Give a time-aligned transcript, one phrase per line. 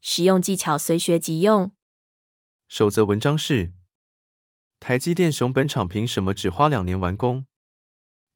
[0.00, 1.72] 实用技巧随学即用。
[2.68, 3.72] 首则文章是：
[4.78, 7.46] 台积电熊本厂凭什么只花两年完工？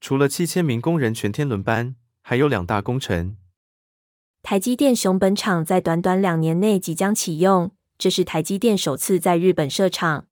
[0.01, 3.37] 除了七千名工人全天轮班，还有两大工程。
[4.43, 10.27] 台积电熊本厂在短短两年内即将启用，这是台积电首次在日本设厂。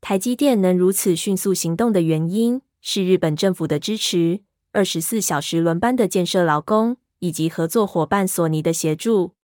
[0.00, 9.36] 台积电能如此迅速行动的原因，是日本政府的支持、二十四小时轮班的建设劳工，以及合作伙伴索尼的协助。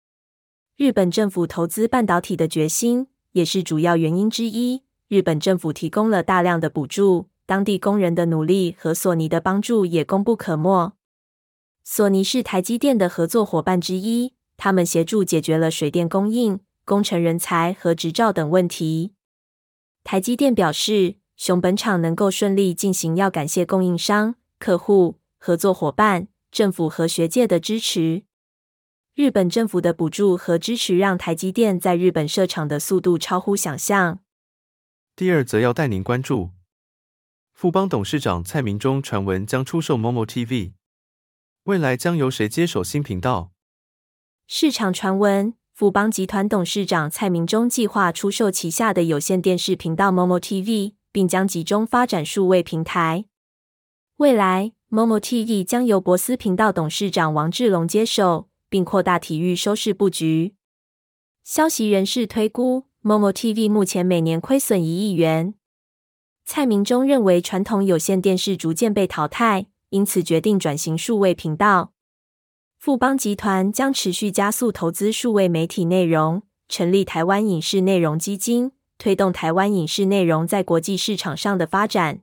[0.77, 4.83] 日本政府投资半导体的决心也是主要原因之一。
[5.07, 10.95] 日本政府提供了大量的补助，当地工人的努力和索尼的帮助也功不可没。
[11.85, 19.13] 索尼是台积电的合作伙伴之一，他们协助解决了水电供应、工程人才和执照等问题。
[20.03, 28.25] 台积电表示，熊本厂能够顺利进行，要感谢供应商、客户、合作伙伴、政府和学界的支持。
[29.15, 34.19] 日本政府的补助和支持让台积电在日本设厂的速度超乎想象。
[35.15, 36.51] 第二则要带您关注，
[37.53, 40.73] 富邦董事长蔡明忠传闻将出售 Momo TV，
[41.63, 43.53] 未来将由谁接手新频道？
[44.49, 53.27] 市场传闻，富邦集团董事长蔡明忠计划出售旗下的有线电视频道 Momo TV，并将集中发展数位平台。
[54.17, 58.49] 未来，Momo TV 将由博斯频道董事长王志龙接手。
[58.75, 60.57] 并扩大体育收视布局。
[61.45, 65.55] 消息人士推估，Momo TV 目前每年亏损一亿元。
[66.45, 71.93] 蔡明忠认为，传统有线电视逐渐被淘汰，因此决定转型数位频道。
[72.77, 82.23] 富邦集团将持续加速投资数位媒体内容，成立台湾影视内容基金，推动台湾影视内容在国际市场上的发展。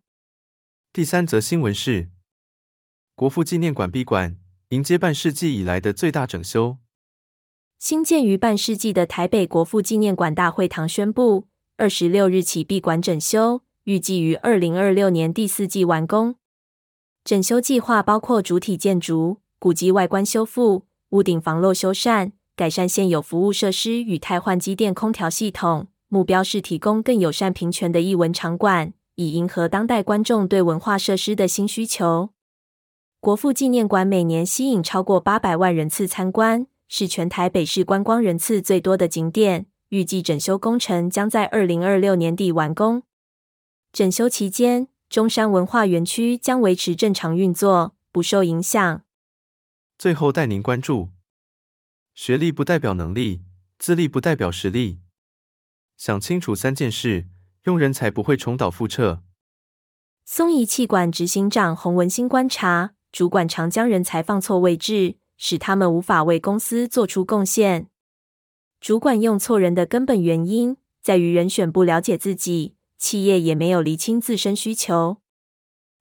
[0.91, 2.09] 第三则新闻是：
[3.15, 4.35] 国父纪念馆闭馆。
[4.71, 6.77] 迎接半世纪以来的最大整修。
[7.77, 16.35] 新建于半世纪的台北国父纪念馆大会堂宣布，二十六日起闭馆整修，预计于二零二六年第四季完工。
[17.25, 25.87] 整修计划包括主体建筑、古迹外观修复、屋顶防漏修缮、改善现有服务设施与汰换机电空调系统。
[26.07, 32.29] 目标是提供更友善平权的艺文场馆，以迎合当代观众对文化设施的新需求。
[33.21, 39.67] 国父纪念馆每年吸引超过八百万人次参观，是全台北市观光人次最多的景点。
[39.89, 43.03] 预计整修工程将在二零二六年底完工。
[43.93, 49.03] 整修期间，中山文化园区将维持正常运作，不受影响。
[49.99, 51.09] 最后带您关注：
[52.15, 53.43] 学历不代表能力，
[53.77, 54.97] 资历不代表实力。
[55.95, 57.27] 想清楚三件事，
[57.65, 59.21] 用人才不会重蹈覆辙。
[60.25, 62.95] 松仪气管执行长洪文新观察。
[63.11, 67.87] 主管常将人才放错位置，使他们无法为公司做出贡献。
[68.79, 75.17] 主管用错人的根本原因，在于人选不了解自己，企业也没有厘清自身需求。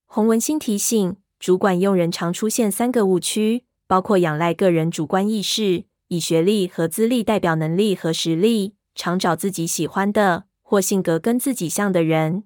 [0.06, 12.44] 洪文新提醒，主管用人常出现三个误区，包括仰赖个人主观意识，以学历和资历代表能力和实力，常找自己喜欢的或性格跟自己像的人。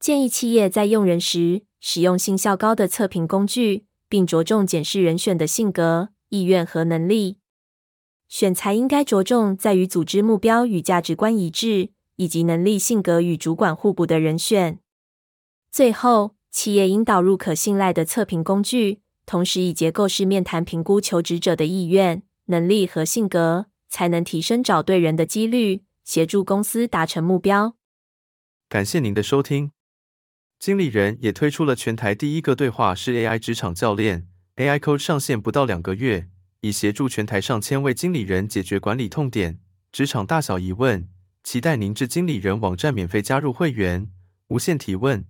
[0.00, 7.36] 建议企业在用人时，使用信效高的测评工具，并着重检视人选的性格、意愿和能力。
[8.26, 14.78] 选才应该着重在于组织目标与价值观一致，以及能力、性格与主管互补的人选。
[15.70, 27.74] 最后，企业应导入可信赖的测评工具，同时以结构式面谈评估求职者的意愿、能力和性格，才能提升找对人的几率，协助公司达成目标。
[28.70, 29.72] 感谢您的收听。
[30.60, 36.28] 经理人也推出了全台第一个对话式 AI 职场教练，AI Coach 上线不到两个月，
[36.60, 39.58] 已协助全台上千位经理人解决管理痛点、
[39.90, 41.08] 职场大小疑问。
[41.42, 44.10] 期待您至经理人网站免费加入会员，
[44.48, 45.24] 无限提问。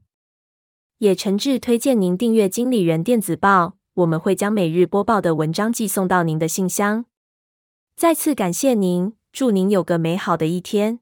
[0.99, 7.05] 也诚挚推荐您订阅经理人电子报，我们会将每日播报的文章寄送到您的信箱。
[7.95, 10.99] 再次感谢您，祝您有个美好的一天。